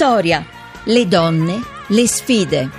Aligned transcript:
Vittoria, 0.00 0.42
le 0.84 1.06
donne, 1.06 1.60
le 1.88 2.06
sfide. 2.06 2.70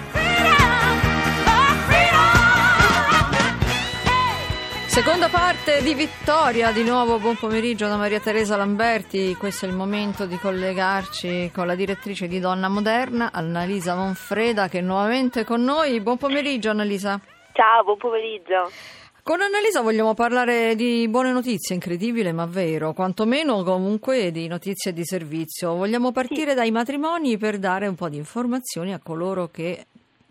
Seconda 4.88 5.28
parte 5.28 5.84
di 5.84 5.94
Vittoria, 5.94 6.72
di 6.72 6.82
nuovo 6.84 7.20
buon 7.20 7.36
pomeriggio 7.36 7.88
da 7.88 7.96
Maria 7.96 8.20
Teresa 8.20 8.58
Lamberti, 8.58 9.36
questo 9.36 9.68
è 9.68 9.70
il 9.70 9.76
momento 9.76 10.26
di 10.26 10.36
collegarci 10.40 11.52
con 11.54 11.68
la 11.68 11.76
direttrice 11.76 12.28
di 12.28 12.40
Donna 12.40 12.70
Moderna, 12.70 13.30
Annalisa 13.32 13.94
Monfreda 13.94 14.68
che 14.68 14.80
è 14.80 14.82
nuovamente 14.82 15.46
con 15.46 15.62
noi. 15.62 16.02
Buon 16.02 16.18
pomeriggio 16.18 16.72
Annalisa. 16.72 17.20
Ciao, 17.54 17.84
buon 17.84 17.98
pomeriggio. 17.98 18.72
Con 19.24 19.40
Annalisa 19.40 19.82
vogliamo 19.82 20.16
parlare 20.16 20.74
di 20.74 21.08
buone 21.08 21.32
notizie, 21.32 21.76
incredibile 21.76 22.32
ma 22.32 22.48
vero, 22.48 22.92
quantomeno 22.94 23.62
comunque 23.62 24.32
di 24.32 24.48
notizie 24.48 24.94
di 24.94 25.06
servizio. 25.06 25.76
Vogliamo 25.76 26.12
partire 26.12 26.56
dai 26.56 26.72
matrimoni 26.72 27.38
per 27.38 27.60
dare 27.60 27.86
un 27.86 27.94
po' 27.94 28.10
di 28.10 28.18
informazioni 28.18 28.94
a 28.94 29.00
coloro 29.00 29.50
che 29.50 29.86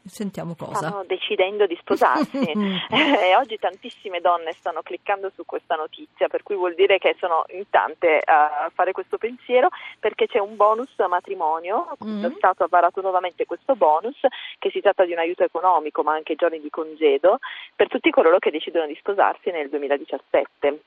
sentiamo 0.04 0.54
cosa. 0.56 0.88
Stanno 0.88 1.04
decidendo 1.06 1.66
di 1.66 1.76
sposarsi 1.80 2.38
e 2.90 3.36
oggi 3.36 3.58
tantissime 3.58 4.20
donne 4.20 4.52
stanno 4.52 4.82
cliccando 4.82 5.30
su 5.34 5.44
questa 5.44 5.74
notizia, 5.74 6.28
per 6.28 6.42
cui 6.42 6.56
vuol 6.56 6.74
dire 6.74 6.98
che 6.98 7.16
sono 7.18 7.44
in 7.50 7.68
tante 7.70 8.20
a 8.24 8.70
fare 8.74 8.92
questo 8.92 9.18
pensiero 9.18 9.68
perché 9.98 10.26
c'è 10.26 10.38
un 10.38 10.56
bonus 10.56 10.90
matrimonio, 11.08 11.96
Mm. 12.04 12.22
lo 12.22 12.32
Stato 12.36 12.64
ha 12.64 12.68
varato 12.68 13.00
nuovamente 13.00 13.44
questo 13.46 13.74
bonus, 13.74 14.18
che 14.58 14.70
si 14.70 14.80
tratta 14.80 15.04
di 15.04 15.12
un 15.12 15.18
aiuto 15.18 15.44
economico 15.44 16.02
ma 16.02 16.12
anche 16.14 16.34
giorni 16.34 16.60
di 16.60 16.70
congedo 16.70 17.38
per 17.74 17.88
tutti 17.88 18.10
coloro 18.10 18.38
che 18.38 18.50
decidono 18.50 18.86
di 18.86 18.96
sposarsi 18.98 19.50
nel 19.50 19.68
2017. 19.68 20.80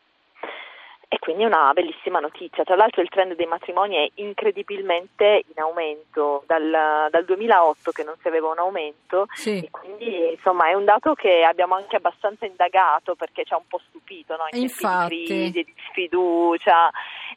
E 1.14 1.20
quindi 1.20 1.44
è 1.44 1.46
una 1.46 1.72
bellissima 1.74 2.20
notizia. 2.20 2.64
Tra 2.64 2.76
l'altro 2.76 3.04
il 3.04 3.10
trend 3.10 3.36
dei 3.36 3.46
matrimoni 3.46 3.98
è 3.98 4.10
incredibilmente 4.16 5.44
in 5.46 5.62
aumento 5.62 6.44
dal, 6.48 7.08
dal 7.12 7.24
2008 7.24 7.92
che 7.92 8.04
non 8.04 8.16
si 8.20 8.28
aveva 8.28 8.50
un 8.50 8.58
aumento 8.58 9.28
Sì. 9.34 9.60
e 9.64 9.70
quindi 9.70 10.32
insomma 10.32 10.70
è 10.70 10.74
un 10.74 10.86
dato 10.86 11.14
che 11.14 11.44
abbiamo 11.44 11.76
anche 11.76 11.98
abbastanza 11.98 12.48
indagato 12.48 13.14
perché 13.14 13.44
ci 13.46 13.54
ha 13.54 13.58
un 13.58 13.68
po' 13.68 13.80
stupito 13.90 14.36
no? 14.36 14.46
in 14.54 14.64
Infatti. 14.64 15.16
di 15.18 15.26
crisi, 15.26 15.64
di 15.64 15.74
sfiducia 15.90 16.90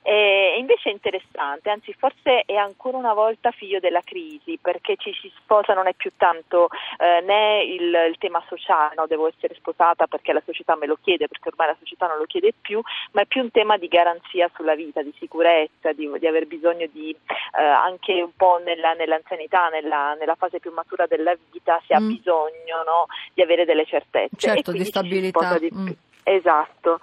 e 0.09 0.55
invece 0.59 0.89
è 0.89 0.93
interessante, 0.93 1.69
anzi 1.69 1.93
forse 1.93 2.43
è 2.47 2.55
ancora 2.55 2.97
una 2.97 3.12
volta 3.12 3.51
figlio 3.51 3.81
della 3.81 4.03
crisi 4.03 4.57
perché 4.62 4.95
ci 4.97 5.12
si 5.21 5.29
sposa 5.37 5.75
non 5.75 5.89
è 5.89 5.95
più 5.95 6.12
tanto 6.17 6.69
eh, 6.99 7.21
né 7.23 7.65
il, 7.65 7.93
il 8.09 8.17
tema 8.19 8.41
sociale, 8.47 8.95
no? 8.95 9.07
devo 9.09 9.27
essere 9.27 9.57
sposata 9.57 10.07
perché 10.07 10.33
la 10.33 10.43
società 10.47 10.77
me 10.77 10.87
lo 10.87 10.97
chiede, 11.03 11.27
perché 11.27 11.49
ormai 11.49 11.67
la 11.67 11.77
società 11.81 12.07
non 12.07 12.19
lo 12.19 12.25
chiede 12.27 12.53
più, 12.61 12.81
ma 13.12 13.23
è 13.23 13.27
più 13.27 13.43
un 13.43 13.51
tema 13.51 13.79
di 13.79 13.89
garanzia 13.89 14.49
sulla 14.55 14.77
vita, 14.77 15.03
di 15.03 15.12
sicurezza, 15.19 15.93
di, 15.93 16.09
di 16.21 16.27
aver 16.29 16.47
bisogno 16.47 16.87
di 16.93 17.11
eh, 17.11 17.62
anche 17.62 18.23
un 18.23 18.31
po' 18.37 18.61
nella, 18.65 18.93
nell'anzianità, 18.93 19.71
nella, 19.71 20.15
nella 20.15 20.37
fase 20.37 20.61
più 20.61 20.71
matura 20.73 21.07
della 21.07 21.37
vita 21.51 21.83
si 21.84 21.93
ha 21.93 22.01
Mm. 22.01 22.09
bisogno 22.09 22.83
no? 22.84 23.07
di 23.34 23.43
avere 23.43 23.65
delle 23.65 23.84
certezze. 23.87 24.37
Certo, 24.37 24.71
e 24.71 24.75
di 24.75 24.84
stabilità. 24.84 25.59
di 25.59 25.71
Mm. 25.75 25.89
Esatto. 26.23 27.01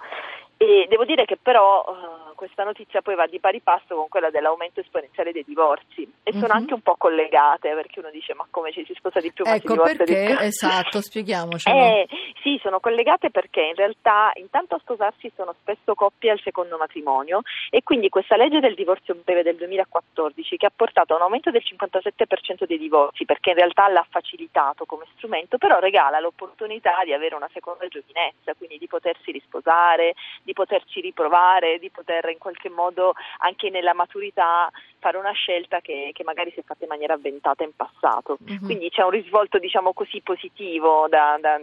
E 0.56 0.86
devo 0.88 1.04
dire 1.04 1.24
che 1.24 1.36
però 1.36 1.84
eh, 1.86 2.23
questa 2.34 2.64
notizia 2.64 3.02
poi 3.02 3.14
va 3.14 3.26
di 3.26 3.40
pari 3.40 3.60
passo 3.60 3.94
con 3.96 4.08
quella 4.08 4.30
dell'aumento 4.30 4.80
esponenziale 4.80 5.32
dei 5.32 5.44
divorzi 5.44 6.02
e 6.22 6.32
sono 6.32 6.46
Mhm. 6.46 6.50
anche 6.60 6.74
un 6.74 6.80
po' 6.80 6.96
collegate 6.96 7.72
perché 7.74 8.00
uno 8.00 8.10
dice 8.10 8.34
ma 8.34 8.46
come 8.50 8.72
ci 8.72 8.84
si 8.84 8.94
sposa 8.94 9.20
di 9.20 9.32
più 9.32 9.44
ma 9.44 9.52
si 9.52 9.56
Ecco 9.58 9.72
divorzia 9.72 10.04
di 10.04 10.12
perché, 10.12 10.34
più. 10.36 10.44
esatto, 10.44 11.00
spieghiamocelo. 11.00 11.74
Eh, 11.94 12.08
sì, 12.42 12.58
sono 12.62 12.80
collegate 12.80 13.30
perché 13.30 13.60
in 13.62 13.74
realtà 13.74 14.30
intanto 14.34 14.74
a 14.74 14.78
sposarsi 14.78 15.30
sono 15.34 15.54
spesso 15.60 15.94
coppie 15.94 16.30
al 16.30 16.40
secondo 16.40 16.76
matrimonio 16.76 17.40
e 17.70 17.82
quindi 17.82 18.08
questa 18.08 18.36
legge 18.36 18.60
del 18.60 18.74
divorzio 18.74 19.14
breve 19.24 19.42
del 19.42 19.56
2014 19.56 20.56
che 20.56 20.66
ha 20.66 20.72
portato 20.74 21.12
a 21.12 21.16
un 21.16 21.22
aumento 21.22 21.50
del 21.50 21.62
57% 21.64 22.64
dei 22.66 22.78
divorzi 22.78 23.24
perché 23.24 23.50
in 23.50 23.56
realtà 23.56 23.88
l'ha 23.88 24.06
facilitato 24.08 24.84
come 24.84 25.06
strumento, 25.16 25.58
però 25.58 25.78
regala 25.78 26.20
l'opportunità 26.20 27.00
di 27.04 27.12
avere 27.12 27.34
una 27.34 27.48
seconda 27.52 27.86
giovinezza, 27.88 28.54
quindi 28.54 28.78
di 28.78 28.86
potersi 28.86 29.30
risposare, 29.30 30.14
di 30.42 30.52
poterci 30.52 31.00
riprovare, 31.00 31.78
di 31.78 31.90
poter 31.90 32.23
in 32.30 32.38
qualche 32.38 32.68
modo 32.68 33.14
anche 33.38 33.70
nella 33.70 33.94
maturità 33.94 34.70
fare 34.98 35.16
una 35.16 35.32
scelta 35.32 35.80
che, 35.80 36.10
che 36.12 36.24
magari 36.24 36.50
si 36.52 36.60
è 36.60 36.62
fatta 36.64 36.84
in 36.84 36.90
maniera 36.90 37.14
avventata 37.14 37.64
in 37.64 37.74
passato. 37.74 38.38
Mhm. 38.40 38.64
Quindi 38.64 38.90
c'è 38.90 39.02
un 39.02 39.10
risvolto 39.10 39.58
diciamo 39.58 39.92
così 39.92 40.20
positivo 40.20 41.06
da, 41.08 41.36
da- 41.40 41.60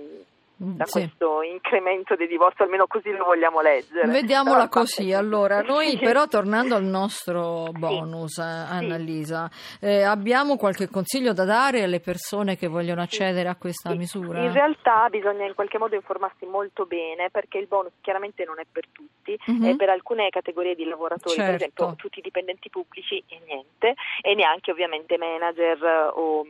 da 0.64 0.86
Sì. 0.86 1.00
questo 1.00 1.42
incremento 1.42 2.16
dei 2.16 2.28
divorzi, 2.28 2.62
almeno 2.62 2.86
così 2.86 3.10
lo 3.12 3.26
vogliamo 3.26 3.62
leggere. 3.62 4.06
Vediamola 4.08 4.68
Però, 4.68 4.82
così, 4.82 5.06
sì. 5.06 5.14
allora, 5.14 5.62
noi 5.62 5.98
però 5.98 6.28
tornando 6.28 6.76
al 6.76 6.84
nostro 6.84 7.70
bonus, 7.72 8.38
eh, 8.38 8.44
Annalisa, 8.44 9.50
eh, 9.80 10.04
abbiamo 10.04 10.58
qualche 10.58 10.88
consiglio 10.88 11.34
da 11.34 11.46
dare 11.46 11.82
alle 11.84 12.00
persone 12.00 12.58
che 12.58 12.68
vogliono 12.68 13.02
accedere 13.02 13.50
a 13.50 13.56
questa 13.56 13.92
Sì, 13.92 13.98
misura? 13.98 14.44
In 14.44 14.54
realtà 14.54 15.08
bisogna 15.10 15.46
in 15.46 15.56
qualche 15.56 15.80
modo 15.80 15.96
informarsi 15.96 16.46
molto 16.46 16.86
bene 16.86 17.30
perché 17.32 17.58
il 17.58 17.66
bonus 17.68 17.94
chiaramente 18.02 18.46
non 18.46 18.60
è 18.60 18.66
per 18.72 18.86
tutti, 18.92 19.38
Mhm. 19.48 19.66
è 19.66 19.76
per 19.76 19.90
alcune 19.90 20.30
categorie 20.30 20.76
di 20.76 20.86
lavoratori, 20.86 21.36
Certo. 21.36 21.52
per 21.52 21.56
esempio 21.56 21.96
tutti 21.96 22.20
i 22.20 22.22
dipendenti 22.22 22.70
pubblici 22.70 23.24
e 23.28 23.42
niente, 23.46 23.96
e 24.22 24.36
neanche 24.36 24.70
ovviamente 24.72 25.18
manager 25.18 25.84
eh, 25.84 26.12
o 26.14 26.46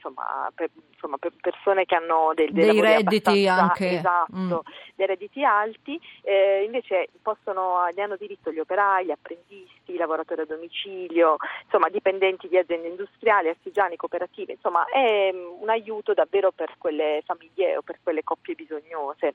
insomma, 0.00 0.50
per, 0.54 0.70
insomma, 0.92 1.18
per 1.18 1.32
persone 1.38 1.84
che 1.84 1.94
hanno 1.94 2.32
dei, 2.34 2.50
Dei 2.50 2.66
lavori 2.66 2.94
redditi 2.94 3.46
anche, 3.46 3.98
esatto, 3.98 4.34
mm. 4.34 4.52
dei 4.94 5.06
redditi 5.06 5.44
alti, 5.44 6.00
eh, 6.22 6.62
invece 6.64 7.08
possono, 7.20 7.86
ne 7.94 8.02
hanno 8.02 8.16
diritto 8.16 8.50
gli 8.50 8.58
operai, 8.58 9.04
gli 9.06 9.10
apprendisti, 9.10 9.92
i 9.92 9.96
lavoratori 9.96 10.40
a 10.40 10.46
domicilio, 10.46 11.36
insomma 11.64 11.88
dipendenti 11.90 12.48
di 12.48 12.56
aziende 12.56 12.88
industriali, 12.88 13.48
artigiani, 13.48 13.96
cooperative, 13.96 14.54
insomma 14.54 14.86
è 14.86 15.30
mm, 15.32 15.60
un 15.60 15.68
aiuto 15.68 16.14
davvero 16.14 16.50
per 16.50 16.74
quelle 16.78 17.22
famiglie 17.26 17.76
o 17.76 17.82
per 17.82 17.98
quelle 18.02 18.24
coppie 18.24 18.54
bisognose. 18.54 19.34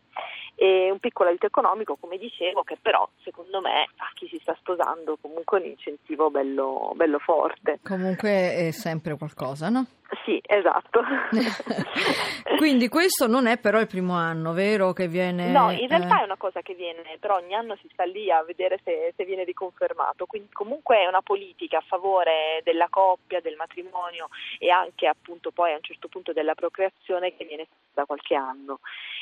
E 0.56 0.90
un 0.90 1.00
piccolo 1.00 1.30
aiuto 1.30 1.46
economico, 1.46 1.98
come 2.00 2.18
dicevo, 2.18 2.64
che 2.64 2.78
però 2.82 3.08
secondo 3.24 3.62
me 3.62 3.84
a 3.98 4.10
chi 4.14 4.28
si 4.28 4.40
sta 4.42 4.56
sposando 4.58 5.18
comunque 5.20 5.60
un 5.60 5.66
incentivo 5.66 6.32
bello, 6.32 6.94
bello 6.96 7.20
forte. 7.20 7.80
Comunque 7.84 8.56
è 8.56 8.72
sempre 8.72 9.18
qualcosa, 9.18 9.70
no? 9.70 9.86
Sì, 10.26 10.42
esatto. 10.44 11.04
Quindi 12.58 12.90
questo 12.90 13.28
non 13.28 13.46
è 13.46 13.60
però 13.60 13.80
il 13.80 13.86
primo 13.86 14.14
anno, 14.14 14.54
vero? 14.54 14.92
Che 14.92 15.08
viene... 15.08 15.52
No, 15.52 15.70
in 15.70 15.88
realtà 15.88 16.18
eh, 16.18 16.22
è 16.22 16.24
una 16.24 16.36
cosa 16.36 16.62
che 16.64 16.74
viene, 16.74 17.04
però 17.20 17.36
ogni 17.36 17.54
anno 17.54 17.76
si 17.80 17.88
sta 17.94 18.06
lì 18.06 18.32
a 18.32 18.44
vedere 18.44 18.80
se, 18.84 19.14
se 19.16 19.24
viene 19.24 19.44
riconfermato, 19.44 20.26
quindi 20.26 20.52
comunque 20.52 20.98
è 20.98 21.06
una 21.06 21.22
politica 21.22 21.78
a 21.78 21.84
favore 21.86 22.62
della 22.64 22.88
coppia, 22.90 23.40
del 23.40 23.56
matrimonio 23.56 24.30
e 24.58 24.72
anche 24.72 25.06
appunto 25.06 25.52
poi 25.52 25.74
a 25.74 25.76
un 25.76 25.84
certo 25.84 26.08
punto 26.08 26.34
della 26.34 26.56
procreazione 26.56 27.36
che 27.36 27.46
viene 27.46 27.68
da 27.94 28.06
qualche 28.06 28.34
anno. 28.34 28.80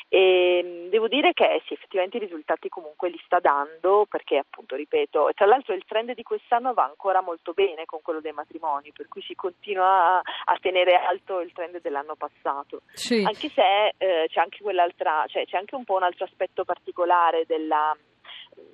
E 0.08 0.62
mh, 0.62 0.73
devo 0.94 1.08
dire 1.08 1.32
che 1.32 1.60
sì, 1.66 1.72
effettivamente 1.72 2.18
i 2.18 2.20
risultati 2.20 2.68
comunque 2.68 3.10
li 3.10 3.20
sta 3.24 3.40
dando 3.40 4.06
perché 4.08 4.38
appunto, 4.38 4.76
ripeto, 4.76 5.32
tra 5.34 5.44
l'altro 5.44 5.74
il 5.74 5.82
trend 5.84 6.14
di 6.14 6.22
quest'anno 6.22 6.72
va 6.72 6.84
ancora 6.84 7.20
molto 7.20 7.52
bene 7.52 7.84
con 7.84 7.98
quello 8.00 8.20
dei 8.20 8.30
matrimoni, 8.30 8.92
per 8.92 9.08
cui 9.08 9.20
si 9.20 9.34
continua 9.34 10.20
a, 10.20 10.58
tenere 10.60 10.94
alto 10.94 11.40
il 11.40 11.52
trend 11.52 11.80
dell'anno 11.80 12.14
passato 12.14 12.82
sì. 12.92 13.24
anche 13.26 13.48
se 13.48 13.92
eh, 13.98 14.28
c'è 14.28 14.40
anche 14.40 14.62
quell'altra, 14.62 15.24
cioè 15.26 15.44
c'è 15.46 15.56
anche 15.56 15.74
un 15.74 15.82
po' 15.82 15.96
un 15.96 16.04
altro 16.04 16.26
aspetto 16.26 16.64
particolare 16.64 17.44
della, 17.44 17.94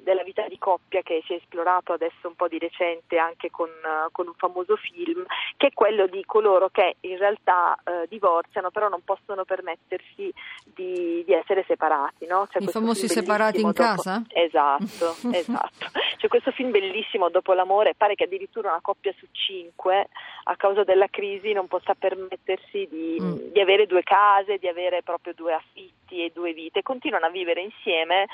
della 0.03 0.23
vita 0.23 0.47
di 0.49 0.59
coppia 0.59 1.03
che 1.03 1.23
si 1.27 1.35
è 1.35 1.37
esplorato 1.37 1.93
adesso 1.93 2.27
un 2.29 2.35
po' 2.35 2.49
di 2.49 2.59
recente 2.59 3.19
anche 3.19 3.51
con, 3.51 3.69
eh, 3.69 4.09
con 4.13 4.27
un 4.27 4.35
famoso 4.35 4.77
film, 4.77 5.25
che 5.57 5.69
è 5.69 5.73
quello 5.73 6.07
di 6.07 6.25
coloro 6.25 6.69
che 6.71 6.97
in 7.01 7.19
realtà 7.19 7.77
eh, 7.85 8.07
divorziano 8.09 8.71
però 8.71 8.89
non 8.89 9.03
possono 9.05 9.45
permettersi 9.45 10.33
di, 10.65 11.23
di 11.25 11.33
essere 11.33 11.65
separati. 11.67 12.27
No? 12.27 12.49
I 12.59 12.67
famosi 12.67 13.09
separati 13.09 13.61
in 13.61 13.67
dopo- 13.69 13.83
casa? 13.83 14.23
Esatto, 14.29 15.17
esatto. 15.33 15.87
C'è 16.17 16.29
questo 16.29 16.51
film 16.53 16.71
bellissimo 16.71 17.29
dopo 17.31 17.53
l'amore, 17.53 17.95
pare 17.95 18.15
che 18.15 18.25
addirittura 18.25 18.71
una 18.71 18.81
coppia 18.83 19.13
su 19.19 19.27
cinque 19.33 20.09
a 20.45 20.57
causa 20.57 20.85
della 20.85 21.09
crisi 21.09 21.53
non 21.53 21.67
possa 21.69 21.95
permettersi 21.95 22.87
di, 22.91 23.19
Mm. 23.21 23.53
di 23.53 23.61
avere 23.61 23.87
due 23.87 24.03
case, 24.03 24.57
di 24.59 24.69
avere 24.69 25.03
proprio 25.03 25.35
due 25.35 25.53
affitti 25.53 26.25
e 26.25 26.31
due 26.33 26.53
vite, 26.53 26.83
continuano 26.83 27.27
a 27.27 27.31
vivere 27.31 27.61
insieme 27.61 28.27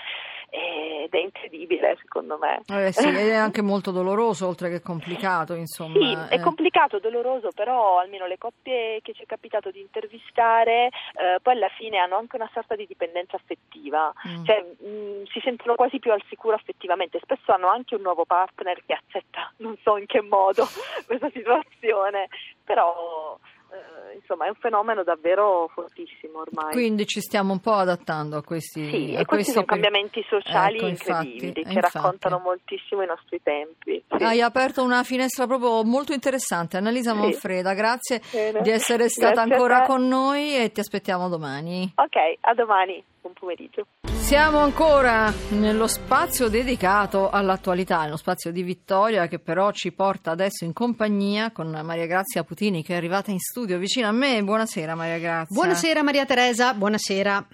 ed 0.50 1.12
è 1.12 1.18
incredibile 1.18 1.96
secondo 2.00 2.38
me. 2.38 2.62
Eh 2.66 2.92
sì, 2.92 3.08
ed 3.08 3.16
è 3.16 3.34
anche 3.36 3.62
molto 3.62 3.90
doloroso 3.90 4.46
oltre 4.46 4.70
che 4.70 4.80
complicato, 4.80 5.54
insomma. 5.54 5.98
Sì, 5.98 6.34
è 6.34 6.38
eh. 6.38 6.40
complicato, 6.40 6.98
doloroso, 6.98 7.50
però 7.54 7.98
almeno 7.98 8.26
le 8.26 8.38
coppie 8.38 9.00
che 9.02 9.12
ci 9.12 9.22
è 9.22 9.26
capitato 9.26 9.70
di 9.70 9.80
intervistare 9.80 10.86
eh, 10.86 11.38
poi 11.42 11.54
alla 11.54 11.70
fine 11.76 11.98
hanno 11.98 12.16
anche 12.16 12.36
una 12.36 12.50
sorta 12.52 12.74
di 12.74 12.86
dipendenza 12.86 13.36
affettiva, 13.36 14.12
Mm. 14.26 14.44
cioè 14.44 14.62
mh, 14.62 15.24
si 15.26 15.40
sentono 15.40 15.74
quasi 15.74 15.98
più 15.98 16.10
al 16.10 16.22
sicuro 16.28 16.54
affettivamente, 16.54 17.20
spesso 17.22 17.52
hanno 17.52 17.68
anche 17.68 17.94
un 17.94 18.02
nuovo 18.02 18.24
partner 18.24 18.82
che 18.84 18.94
accetta, 18.94 19.52
non 19.58 19.76
so 19.82 19.96
in 19.96 20.06
che 20.06 20.20
modo, 20.22 20.66
questa 21.06 21.30
situazione, 21.30 22.28
però 22.64 23.38
eh, 23.76 24.14
insomma 24.16 24.46
è 24.46 24.48
un 24.48 24.54
fenomeno 24.56 25.02
davvero 25.02 25.68
fortissimo 25.72 26.40
ormai. 26.40 26.72
Quindi 26.72 27.06
ci 27.06 27.20
stiamo 27.20 27.52
un 27.52 27.60
po' 27.60 27.74
adattando 27.74 28.36
a 28.38 28.42
questi 28.42 28.88
Sì, 28.88 29.14
a 29.16 29.20
e 29.20 29.24
questi 29.24 29.52
sono 29.52 29.64
per- 29.64 29.80
cambiamenti 29.80 30.24
sociali 30.28 30.76
Ecco, 30.76 30.86
infatti, 30.86 31.26
incredibili 31.32 31.62
che 31.64 31.72
infatti. 31.72 31.96
raccontano 31.98 32.38
moltissimo 32.38 33.02
i 33.02 33.06
nostri 33.06 33.40
tempi. 33.42 34.02
Sì. 34.16 34.22
Hai 34.22 34.40
aperto 34.40 34.82
una 34.82 35.02
finestra 35.02 35.46
proprio 35.46 35.82
molto 35.84 36.12
interessante. 36.12 36.76
Annalisa 36.76 37.12
Sì. 37.12 37.18
Monfreda, 37.18 37.74
grazie 37.74 38.20
Bene. 38.30 38.60
di 38.62 38.70
essere 38.70 39.08
stata 39.08 39.44
Grazie 39.44 39.52
ancora 39.54 39.82
con 39.82 40.06
noi 40.08 40.56
e 40.56 40.72
ti 40.72 40.80
aspettiamo 40.80 41.28
domani. 41.28 41.92
Ok, 41.94 42.16
a 42.40 42.54
domani, 42.54 43.02
buon 43.26 43.32
pomeriggio. 43.32 43.86
Siamo 44.02 44.58
ancora 44.58 45.32
nello 45.50 45.86
spazio 45.86 46.48
dedicato 46.48 47.30
all'attualità, 47.30 48.02
nello 48.02 48.16
spazio 48.16 48.50
di 48.50 48.62
Vittoria 48.62 49.26
che 49.26 49.38
però 49.38 49.70
ci 49.72 49.92
porta 49.92 50.30
adesso 50.30 50.64
in 50.64 50.72
compagnia 50.72 51.50
con 51.52 51.68
Maria 51.84 52.06
Grazia 52.06 52.44
Putini 52.44 52.82
che 52.82 52.94
è 52.94 52.96
arrivata 52.96 53.30
in 53.30 53.38
studio 53.38 53.78
vicino 53.78 54.08
a 54.08 54.12
me. 54.12 54.42
Buonasera 54.42 54.94
Maria 54.94 55.18
Grazia. 55.18 55.54
Buonasera 55.54 56.02
Maria 56.02 56.24
Teresa, 56.24 56.74
buonasera. 56.74 57.46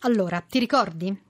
Allora, 0.00 0.40
ti 0.40 0.58
ricordi? 0.58 1.28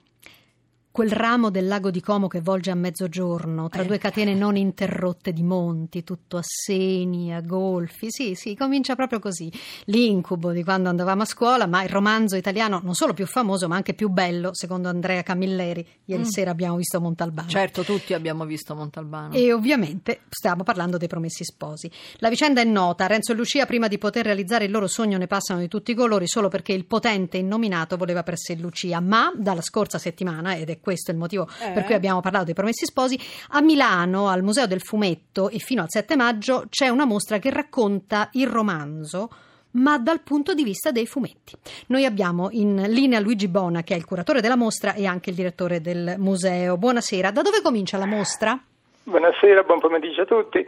Quel 0.93 1.09
ramo 1.09 1.49
del 1.51 1.67
lago 1.67 1.89
di 1.89 2.01
Como 2.01 2.27
che 2.27 2.41
volge 2.41 2.69
a 2.69 2.75
mezzogiorno, 2.75 3.69
tra 3.69 3.83
Eh. 3.83 3.85
due 3.85 3.97
catene 3.97 4.33
non 4.33 4.57
interrotte 4.57 5.31
di 5.31 5.41
monti, 5.41 6.03
tutto 6.03 6.35
a 6.35 6.41
seni, 6.43 7.33
a 7.33 7.39
golfi. 7.39 8.07
Sì, 8.09 8.35
sì, 8.35 8.57
comincia 8.57 8.93
proprio 8.95 9.19
così. 9.19 9.49
L'incubo 9.85 10.51
di 10.51 10.65
quando 10.65 10.89
andavamo 10.89 11.21
a 11.21 11.25
scuola, 11.25 11.65
ma 11.65 11.81
il 11.83 11.87
romanzo 11.87 12.35
italiano 12.35 12.81
non 12.83 12.93
solo 12.93 13.13
più 13.13 13.25
famoso, 13.25 13.69
ma 13.69 13.77
anche 13.77 13.93
più 13.93 14.09
bello, 14.09 14.53
secondo 14.53 14.89
Andrea 14.89 15.23
Camilleri. 15.23 15.87
Ieri 16.05 16.23
Mm. 16.23 16.25
sera 16.25 16.51
abbiamo 16.51 16.75
visto 16.75 16.99
Montalbano. 16.99 17.47
Certo, 17.47 17.83
tutti 17.83 18.13
abbiamo 18.13 18.43
visto 18.45 18.75
Montalbano. 18.75 19.33
E 19.33 19.53
ovviamente 19.53 20.23
stiamo 20.27 20.63
parlando 20.63 20.97
dei 20.97 21.07
promessi 21.07 21.45
sposi. 21.45 21.89
La 22.17 22.27
vicenda 22.27 22.59
è 22.59 22.65
nota. 22.65 23.07
Renzo 23.07 23.31
e 23.31 23.35
Lucia, 23.35 23.65
prima 23.65 23.87
di 23.87 23.97
poter 23.97 24.25
realizzare 24.25 24.65
il 24.65 24.71
loro 24.71 24.87
sogno, 24.87 25.17
ne 25.17 25.27
passano 25.27 25.61
di 25.61 25.69
tutti 25.69 25.91
i 25.91 25.95
colori 25.95 26.27
solo 26.27 26.49
perché 26.49 26.73
il 26.73 26.83
potente 26.85 27.37
innominato 27.37 27.95
voleva 27.95 28.23
per 28.23 28.37
sé 28.37 28.55
Lucia. 28.55 28.99
Ma 28.99 29.31
dalla 29.37 29.61
scorsa 29.61 29.97
settimana, 29.97 30.57
ed 30.57 30.69
è 30.69 30.79
questo 30.81 31.11
il 31.11 31.17
motivo 31.17 31.47
Eh? 31.61 31.71
per 31.71 31.83
cui 31.85 31.93
abbiamo 31.93 32.19
parlato 32.19 32.45
dei 32.45 32.53
promessi 32.53 32.85
sposi, 32.85 33.19
a 33.51 33.61
Milano, 33.61 34.27
al 34.27 34.43
Museo 34.43 34.67
del 34.67 34.81
Fumetto 34.81 35.49
e 35.49 35.59
fino 35.59 35.81
al 35.81 35.89
7 35.89 36.15
maggio 36.15 36.65
c'è 36.69 36.89
una 36.89 37.05
mostra 37.05 37.37
che 37.37 37.49
racconta 37.49 38.29
il 38.33 38.47
romanzo. 38.47 39.29
Ma 39.73 39.97
dal 39.97 40.19
punto 40.19 40.53
di 40.53 40.65
vista 40.65 40.91
dei 40.91 41.07
fumetti. 41.07 41.55
Noi 41.87 42.03
abbiamo 42.03 42.49
in 42.51 42.75
linea 42.89 43.21
Luigi 43.21 43.47
Bona, 43.47 43.83
che 43.83 43.93
è 43.93 43.97
il 43.97 44.03
curatore 44.03 44.41
della 44.41 44.57
mostra 44.57 44.93
e 44.95 45.05
anche 45.05 45.29
il 45.29 45.35
direttore 45.37 45.79
del 45.79 46.15
museo. 46.17 46.75
Buonasera. 46.75 47.31
Da 47.31 47.41
dove 47.41 47.61
comincia 47.61 47.97
la 47.97 48.05
mostra? 48.05 48.59
Buonasera, 49.03 49.63
buon 49.63 49.79
pomeriggio 49.79 50.23
a 50.23 50.25
tutti. 50.25 50.67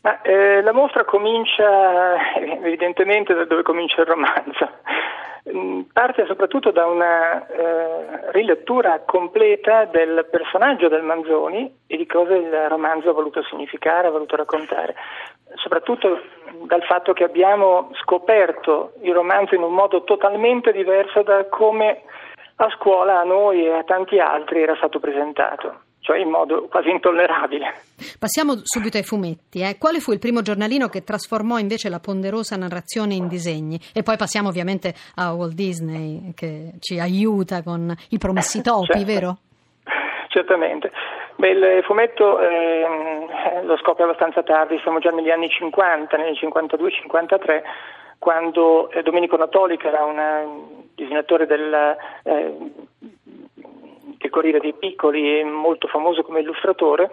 Ma, 0.00 0.22
eh, 0.22 0.62
la 0.62 0.72
mostra 0.72 1.04
comincia 1.04 2.14
eh, 2.38 2.52
evidentemente 2.64 3.34
da 3.34 3.44
dove 3.44 3.62
comincia 3.62 4.00
il 4.00 4.06
romanzo. 4.06 4.70
Mm, 5.54 5.80
Parte 5.92 6.26
soprattutto 6.26 6.70
da 6.70 6.86
una 6.86 7.46
eh, 7.46 8.32
rilettura 8.32 9.00
completa 9.04 9.84
del 9.84 10.26
personaggio 10.30 10.88
del 10.88 11.02
Manzoni 11.02 11.80
e 11.86 11.96
di 11.96 12.06
cosa 12.06 12.34
il 12.34 12.68
romanzo 12.68 13.10
ha 13.10 13.12
voluto 13.12 13.42
significare, 13.44 14.08
ha 14.08 14.10
voluto 14.10 14.36
raccontare. 14.36 14.94
Soprattutto 15.54 16.20
dal 16.66 16.82
fatto 16.82 17.12
che 17.12 17.24
abbiamo 17.24 17.90
scoperto 18.02 18.92
il 19.02 19.14
romanzo 19.14 19.54
in 19.54 19.62
un 19.62 19.72
modo 19.72 20.04
totalmente 20.04 20.72
diverso 20.72 21.22
da 21.22 21.46
come 21.46 22.02
a 22.56 22.68
scuola 22.70 23.20
a 23.20 23.24
noi 23.24 23.64
e 23.64 23.72
a 23.72 23.84
tanti 23.84 24.18
altri 24.18 24.62
era 24.62 24.74
stato 24.76 24.98
presentato, 24.98 25.80
cioè 26.00 26.18
in 26.18 26.28
modo 26.28 26.66
quasi 26.68 26.90
intollerabile. 26.90 27.72
Passiamo 28.18 28.54
subito 28.64 28.96
ai 28.96 29.04
fumetti. 29.04 29.60
eh. 29.60 29.78
Quale 29.78 30.00
fu 30.00 30.10
il 30.12 30.18
primo 30.18 30.42
giornalino 30.42 30.88
che 30.88 31.04
trasformò 31.04 31.58
invece 31.58 31.88
la 31.88 32.00
ponderosa 32.00 32.56
narrazione 32.56 33.14
in 33.14 33.28
disegni? 33.28 33.78
E 33.94 34.02
poi 34.02 34.16
passiamo 34.16 34.48
ovviamente 34.48 34.92
a 35.16 35.32
Walt 35.34 35.54
Disney 35.54 36.32
che 36.34 36.72
ci 36.80 36.98
aiuta 36.98 37.62
con 37.62 37.94
i 38.10 38.18
promessi 38.18 38.60
topi, 38.60 38.86
Certo. 38.98 39.04
vero? 39.06 39.36
Certamente. 40.28 40.90
Beh, 41.36 41.50
il 41.50 41.82
fumetto 41.84 42.40
ehm, 42.40 43.64
lo 43.66 43.76
scopre 43.76 44.02
abbastanza 44.02 44.42
tardi, 44.42 44.78
siamo 44.82 44.98
già 44.98 45.10
negli 45.10 45.30
anni 45.30 45.48
50, 45.48 46.16
nel 46.16 46.32
52-53, 46.32 47.62
quando 48.18 48.90
eh, 48.90 49.02
Domenico 49.02 49.36
Natoli, 49.36 49.76
che 49.76 49.86
era 49.86 50.04
un 50.04 50.18
eh, 50.18 50.86
disegnatore 50.96 51.46
del, 51.46 51.96
eh, 52.24 52.56
del 52.98 54.30
Corriere 54.30 54.58
dei 54.58 54.74
Piccoli 54.74 55.38
e 55.38 55.44
molto 55.44 55.86
famoso 55.86 56.22
come 56.22 56.40
illustratore, 56.40 57.08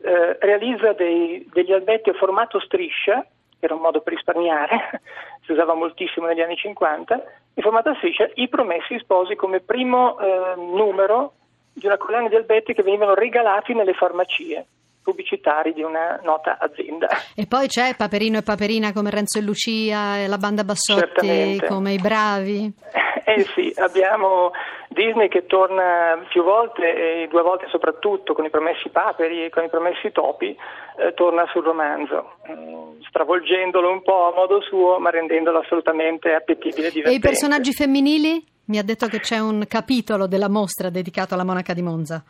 eh, 0.00 0.38
realizza 0.40 0.92
dei- 0.92 1.48
degli 1.52 1.72
albetti 1.72 2.10
a 2.10 2.14
formato 2.14 2.60
striscia, 2.60 3.24
era 3.58 3.74
un 3.74 3.80
modo 3.80 4.00
per 4.00 4.14
risparmiare, 4.14 5.00
si 5.44 5.52
usava 5.52 5.74
moltissimo 5.74 6.26
negli 6.26 6.40
anni 6.40 6.56
50, 6.56 7.22
in 7.54 7.62
formato 7.62 7.94
striscia, 7.94 8.28
i 8.34 8.48
promessi 8.48 8.98
sposi 8.98 9.34
come 9.34 9.60
primo 9.60 10.18
eh, 10.18 10.54
numero 10.56 11.32
di 11.72 11.86
una 11.86 11.96
collana 11.96 12.28
di 12.28 12.36
albetti 12.36 12.74
che 12.74 12.82
venivano 12.82 13.14
regalati 13.14 13.74
nelle 13.74 13.94
farmacie 13.94 14.66
pubblicitari 15.08 15.72
di 15.72 15.82
una 15.82 16.20
nota 16.22 16.58
azienda. 16.60 17.08
E 17.34 17.46
poi 17.46 17.66
c'è 17.66 17.94
Paperino 17.96 18.36
e 18.36 18.42
Paperina 18.42 18.92
come 18.92 19.08
Renzo 19.08 19.38
e 19.38 19.42
Lucia 19.42 20.18
e 20.18 20.26
la 20.26 20.36
banda 20.36 20.64
Bassotti 20.64 21.00
Certamente. 21.00 21.66
come 21.66 21.92
i 21.94 21.98
bravi. 21.98 22.72
Eh 23.28 23.44
sì, 23.54 23.70
abbiamo 23.76 24.52
Disney 24.88 25.28
che 25.28 25.44
torna 25.44 26.18
più 26.30 26.42
volte, 26.42 27.22
e 27.22 27.28
due 27.28 27.42
volte 27.42 27.66
soprattutto 27.68 28.32
con 28.32 28.46
i 28.46 28.48
promessi 28.48 28.88
paperi 28.88 29.44
e 29.44 29.50
con 29.50 29.64
i 29.64 29.68
promessi 29.68 30.10
topi, 30.12 30.56
eh, 30.96 31.12
torna 31.12 31.44
sul 31.52 31.62
romanzo, 31.62 32.36
mm, 32.50 33.02
stravolgendolo 33.06 33.90
un 33.90 34.02
po' 34.02 34.32
a 34.32 34.34
modo 34.34 34.62
suo, 34.62 34.98
ma 34.98 35.10
rendendolo 35.10 35.58
assolutamente 35.58 36.32
appetibile 36.32 36.86
e 36.86 36.90
divertente. 36.90 37.10
E 37.10 37.14
i 37.16 37.20
personaggi 37.20 37.74
femminili? 37.74 38.42
Mi 38.64 38.78
ha 38.78 38.82
detto 38.82 39.08
che 39.08 39.20
c'è 39.20 39.38
un 39.38 39.66
capitolo 39.68 40.26
della 40.26 40.48
mostra 40.48 40.88
dedicato 40.88 41.34
alla 41.34 41.44
monaca 41.44 41.74
di 41.74 41.82
Monza. 41.82 42.24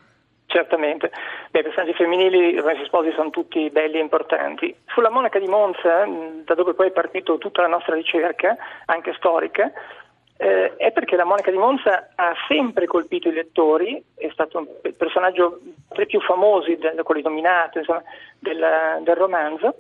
Certamente, 0.51 1.13
Beh, 1.51 1.61
i 1.61 1.63
personaggi 1.63 1.93
femminili, 1.93 2.49
i 2.49 2.55
promessi 2.55 2.85
sposi 2.87 3.13
sono 3.13 3.29
tutti 3.29 3.69
belli 3.69 3.99
e 3.99 4.01
importanti. 4.01 4.75
Sulla 4.87 5.11
monaca 5.11 5.39
di 5.39 5.47
Monza, 5.47 6.07
mh, 6.07 6.45
da 6.45 6.55
dove 6.55 6.73
poi 6.73 6.89
è 6.89 6.91
partita 6.91 7.35
tutta 7.35 7.61
la 7.61 7.69
nostra 7.69 7.95
ricerca, 7.95 8.57
anche 8.87 9.13
storica, 9.19 9.71
eh, 10.39 10.75
è 10.77 10.91
perché 10.93 11.17
la 11.17 11.27
monaca 11.27 11.51
di 11.51 11.59
Monza 11.59 12.09
ha 12.15 12.33
sempre 12.49 12.87
colpito 12.87 13.29
i 13.29 13.35
lettori, 13.35 14.03
è 14.15 14.31
stato 14.33 14.79
il 14.85 14.95
personaggio 14.95 15.61
tra 15.91 16.03
i 16.03 16.07
più 16.07 16.21
famosi, 16.23 16.77
del, 16.77 16.99
quelli 17.03 17.21
dominati, 17.21 17.79
insomma, 17.79 18.03
del, 18.39 19.01
del 19.03 19.17
romanzo, 19.17 19.75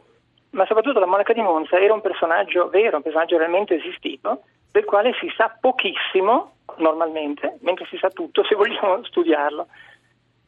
ma 0.50 0.66
soprattutto 0.66 0.98
la 0.98 1.06
monaca 1.06 1.32
di 1.32 1.40
Monza 1.40 1.80
era 1.80 1.94
un 1.94 2.02
personaggio 2.02 2.68
vero, 2.68 2.96
un 2.96 3.02
personaggio 3.02 3.38
realmente 3.38 3.74
esistito, 3.74 4.42
del 4.70 4.84
quale 4.84 5.14
si 5.18 5.32
sa 5.34 5.56
pochissimo 5.58 6.56
normalmente, 6.76 7.56
mentre 7.60 7.86
si 7.86 7.96
sa 7.96 8.10
tutto 8.10 8.44
se 8.50 8.54
vogliamo 8.54 9.02
studiarlo. 9.04 9.66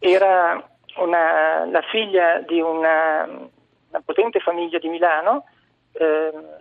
Era 0.01 0.61
una- 0.97 1.67
la 1.67 1.83
figlia 1.83 2.41
di 2.41 2.61
una, 2.61 3.29
una 3.29 4.03
potente 4.05 4.41
famiglia 4.41 4.79
di 4.79 4.89
Milano, 4.89 5.45
ehm, 5.93 6.59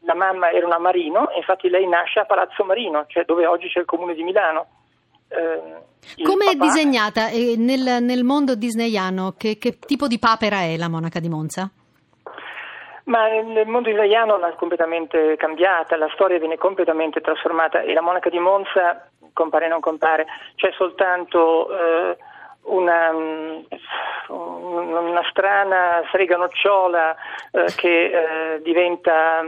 la 0.00 0.14
mamma 0.14 0.50
era 0.50 0.66
una 0.66 0.78
Marino, 0.78 1.28
infatti 1.36 1.68
lei 1.68 1.86
nasce 1.86 2.20
a 2.20 2.24
Palazzo 2.24 2.64
Marino, 2.64 3.04
cioè 3.06 3.24
dove 3.24 3.46
oggi 3.46 3.68
c'è 3.68 3.80
il 3.80 3.84
comune 3.84 4.14
di 4.14 4.22
Milano. 4.22 4.66
Il 6.16 6.24
Come 6.24 6.52
è 6.52 6.54
disegnata 6.54 7.28
E 7.28 7.54
nel, 7.58 8.02
nel 8.02 8.24
mondo 8.24 8.54
disneyano? 8.54 9.34
Che, 9.36 9.58
che 9.58 9.78
tipo 9.78 10.06
di 10.06 10.18
papera 10.18 10.62
è 10.62 10.76
la 10.78 10.88
monaca 10.88 11.20
di 11.20 11.28
Monza? 11.28 11.70
Ma 13.04 13.26
nel 13.28 13.66
mondo 13.66 13.90
israeliano 13.90 14.38
è 14.46 14.54
completamente 14.54 15.36
cambiata, 15.36 15.96
la 15.96 16.10
storia 16.14 16.38
viene 16.38 16.56
completamente 16.56 17.20
trasformata 17.20 17.80
e 17.80 17.92
la 17.92 18.02
monaca 18.02 18.30
di 18.30 18.38
Monza, 18.38 19.08
compare 19.34 19.66
o 19.66 19.68
non 19.68 19.80
compare, 19.80 20.26
c'è 20.56 20.72
soltanto 20.76 21.68
eh, 21.70 22.16
una, 22.68 23.10
una 24.28 25.22
strana 25.30 26.02
strega 26.08 26.36
nocciola 26.36 27.16
eh, 27.50 27.72
che 27.76 28.04
eh, 28.04 28.62
diventa 28.62 29.44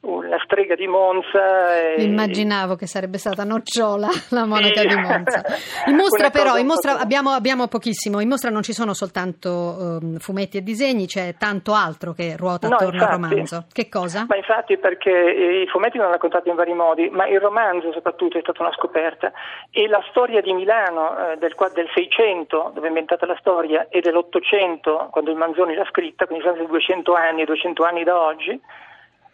la 0.00 0.38
strega 0.44 0.74
di 0.74 0.86
Monza. 0.86 1.76
e- 1.94 2.02
Immaginavo 2.02 2.76
che 2.76 2.86
sarebbe 2.86 3.18
stata 3.18 3.44
nocciola 3.44 4.08
la 4.30 4.44
monaca 4.46 4.82
di 4.84 4.94
Monza. 4.94 5.42
In 5.86 5.96
mostra 5.96 6.26
Una 6.26 6.30
però, 6.30 6.56
in 6.56 6.66
mostra 6.66 6.98
abbiamo, 6.98 7.30
abbiamo 7.30 7.66
pochissimo, 7.68 8.20
in 8.20 8.28
mostra 8.28 8.50
non 8.50 8.62
ci 8.62 8.72
sono 8.72 8.92
soltanto 8.94 9.98
ehm, 10.00 10.18
fumetti 10.18 10.56
e 10.58 10.62
disegni, 10.62 11.06
c'è 11.06 11.34
tanto 11.38 11.72
altro 11.72 12.12
che 12.12 12.36
ruota 12.36 12.68
No, 12.68 12.74
attorno 12.74 13.02
al 13.04 13.12
infatti. 13.14 13.28
romanzo. 13.34 13.64
Che 13.72 13.88
cosa? 13.88 14.26
Ma 14.28 14.36
infatti 14.36 14.76
perché 14.78 15.10
i 15.10 15.66
fumetti 15.68 15.96
l'hanno 15.98 16.10
raccontato 16.12 16.48
in 16.48 16.54
vari 16.56 16.74
modi, 16.74 17.08
ma 17.10 17.26
il 17.26 17.40
romanzo 17.40 17.92
soprattutto 17.92 18.38
è 18.38 18.40
stata 18.40 18.62
una 18.62 18.72
scoperta 18.72 19.32
e 19.70 19.88
la 19.88 20.02
storia 20.10 20.40
di 20.40 20.52
Milano 20.52 21.32
eh, 21.32 21.36
del, 21.38 21.54
del 21.74 21.88
600, 21.94 22.72
dove 22.74 22.86
è 22.86 22.88
inventata 22.88 23.26
la 23.26 23.36
storia, 23.40 23.86
e 23.88 24.00
dell'800, 24.00 25.10
quando 25.10 25.30
il 25.30 25.36
Manzoni 25.36 25.74
l'ha 25.74 25.86
scritta, 25.90 26.26
quindi 26.26 26.44
sono 26.44 26.56
stati 26.56 26.70
200 26.70 27.14
anni 27.14 27.42
e 27.42 27.44
200 27.46 27.84
anni 27.84 28.04
da 28.04 28.20
oggi, 28.20 28.60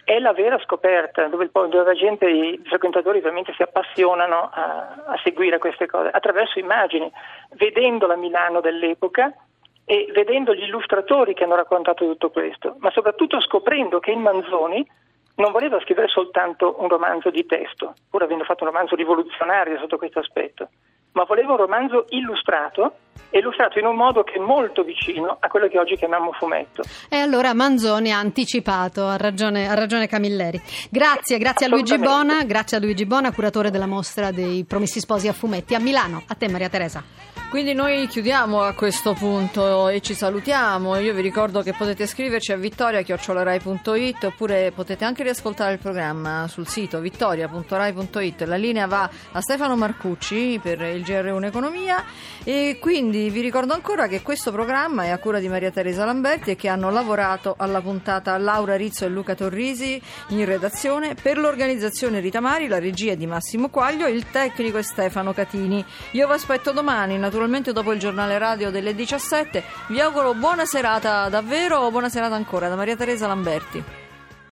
è 0.05 0.19
la 0.19 0.33
vera 0.33 0.59
scoperta, 0.61 1.27
dove, 1.29 1.45
il 1.45 1.51
dove 1.51 1.83
la 1.83 1.95
gente, 1.95 2.29
i 2.29 2.61
frequentatori 2.65 3.21
veramente 3.21 3.53
si 3.55 3.63
appassionano 3.63 4.51
a, 4.53 5.03
a 5.07 5.21
seguire 5.23 5.59
queste 5.59 5.87
cose, 5.87 6.11
attraverso 6.11 6.59
immagini, 6.59 7.11
vedendo 7.53 8.07
la 8.07 8.17
Milano 8.17 8.61
dell'epoca 8.61 9.35
e 9.87 10.09
vedendo 10.13 10.55
gli 10.55 10.63
illustratori 10.63 11.35
che 11.35 11.45
hanno 11.45 11.57
raccontato 11.57 12.07
tutto 12.07 12.31
questo, 12.31 12.77
ma 12.79 12.91
soprattutto 12.91 13.41
scoprendo 13.41 13.99
che 13.99 14.13
il 14.13 14.19
Manzoni 14.19 14.87
non 15.37 15.53
voleva 15.53 15.81
scrivere 15.81 16.09
soltanto 16.09 16.77
un 16.79 16.89
romanzo 16.89 17.31
di 17.31 17.45
testo, 17.47 17.95
pur 18.09 18.23
avendo 18.23 18.45
fatto 18.45 18.65
un 18.65 18.71
romanzo 18.71 18.95
rivoluzionario 18.95 19.79
sotto 19.79 19.97
questo 19.97 20.21
aspetto, 20.21 20.69
ma 21.15 21.25
voleva 21.25 21.53
un 21.53 21.59
romanzo 21.59 22.05
illustrato 22.11 22.97
illustrato 23.39 23.79
in 23.79 23.87
un 23.87 23.97
modo 23.97 24.23
che 24.23 24.35
è 24.35 24.39
molto 24.39 24.83
vicino 24.83 25.37
a 25.41 25.49
quello 25.49 25.67
che 25.69 25.79
oggi 25.79 25.97
chiamiamo 25.97 26.33
fumetto. 26.33 26.83
E 27.09 27.17
allora 27.17 27.53
Manzoni 27.53 28.13
ha 28.13 28.19
anticipato, 28.19 29.07
ha 29.07 29.17
ragione, 29.17 29.69
ha 29.69 29.75
ragione 29.75 30.07
Camilleri. 30.07 30.61
Grazie, 30.89 31.39
grazie 31.39 31.67
a 31.67 31.69
Luigi 31.69 31.99
Bona, 31.99 32.45
grazie 32.45 32.77
a 32.77 32.81
Luigi 32.81 33.07
Bona, 33.07 33.33
curatore 33.33 33.71
della 33.71 33.87
mostra 33.87 34.31
dei 34.31 34.65
Promessi 34.65 35.01
Sposi 35.01 35.27
a 35.27 35.33
fumetti 35.33 35.75
a 35.75 35.81
Milano. 35.81 36.23
A 36.29 36.35
te 36.35 36.49
Maria 36.49 36.69
Teresa. 36.69 37.44
Quindi 37.55 37.73
noi 37.73 38.09
chiudiamo 38.09 38.63
a 38.63 38.73
questo 38.73 39.13
punto 39.13 39.89
e 39.89 40.01
ci 40.01 40.13
salutiamo. 40.15 40.99
Io 40.99 41.15
vi 41.15 41.23
ricordo 41.23 41.63
che 41.63 41.73
potete 41.73 42.05
scriverci 42.05 42.51
a 42.51 42.57
vittoria.rai.it 42.57 44.25
oppure 44.25 44.73
potete 44.75 45.05
anche 45.05 45.23
riascoltare 45.23 45.75
il 45.75 45.79
programma 45.79 46.49
sul 46.49 46.67
sito 46.67 46.99
vittoria.rai.it. 46.99 48.43
La 48.43 48.57
linea 48.57 48.89
va 48.89 49.09
a 49.31 49.41
Stefano 49.41 49.77
Marcucci 49.77 50.59
per 50.61 50.81
il 50.81 51.03
GR1 51.03 51.45
Economia 51.45 52.03
e 52.43 52.79
quindi 52.81 53.31
vi 53.31 53.41
ricordo 53.41 53.73
ancora 53.73 54.09
che 54.09 54.21
questo 54.21 54.51
programma 54.51 55.05
è 55.05 55.11
a 55.11 55.19
cura 55.19 55.39
di 55.39 55.47
Maria 55.47 55.71
Teresa 55.71 56.05
Lamberti 56.05 56.51
e 56.51 56.57
che 56.57 56.67
hanno 56.67 56.91
lavorato 56.91 57.55
alla 57.57 57.81
puntata 57.81 58.37
Laura 58.37 58.75
Rizzo 58.75 59.05
e 59.05 59.09
Luca 59.09 59.37
Torrisi 59.37 60.03
in 60.31 60.45
redazione 60.45 61.15
per 61.15 61.39
l'organizzazione 61.39 62.19
Rita 62.19 62.41
Mari, 62.41 62.67
la 62.67 62.81
regia 62.81 63.15
di 63.15 63.29
Massimo 63.29 63.69
Quaglio, 63.69 64.09
il 64.09 64.29
tecnico 64.33 64.79
è 64.79 64.83
Stefano 64.83 65.33
Catini. 65.33 65.85
Io 66.11 66.27
vi 66.27 66.33
aspetto 66.33 66.73
domani, 66.73 67.17
naturalmente 67.17 67.43
naturalmente 67.45 67.73
dopo 67.73 67.93
il 67.93 67.99
giornale 67.99 68.39
radio 68.39 68.71
delle 68.71 68.95
17. 68.95 69.63
Vi 69.89 70.01
auguro 70.01 70.33
buona 70.35 70.65
serata 70.65 71.29
davvero, 71.29 71.91
buona 71.91 72.09
serata 72.09 72.35
ancora 72.35 72.69
da 72.69 72.75
Maria 72.75 72.97
Teresa 72.97 73.27
Lamberti. 73.27 74.04